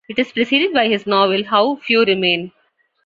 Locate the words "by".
0.73-0.87